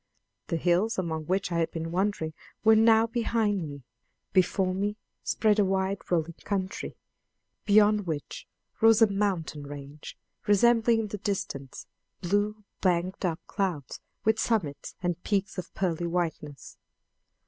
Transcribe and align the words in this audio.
The 0.47 0.55
hills 0.57 0.97
among 0.97 1.25
which 1.27 1.51
I 1.51 1.59
had 1.59 1.69
been 1.69 1.91
wandering 1.91 2.33
were 2.63 2.75
now 2.75 3.05
behind 3.05 3.69
me; 3.69 3.83
before 4.33 4.73
me 4.73 4.97
spread 5.23 5.59
a 5.59 5.63
wide 5.63 5.99
rolling 6.09 6.33
country, 6.43 6.95
beyond 7.65 8.07
which 8.07 8.47
rose 8.81 9.03
a 9.03 9.11
mountain 9.11 9.61
range 9.67 10.17
resembling 10.47 11.01
in 11.01 11.07
the 11.09 11.19
distance 11.19 11.85
blue 12.19 12.63
banked 12.81 13.25
up 13.25 13.41
clouds 13.45 13.99
with 14.25 14.39
summits 14.39 14.95
and 15.03 15.21
peaks 15.21 15.59
of 15.59 15.71
pearly 15.75 16.07
whiteness. 16.07 16.79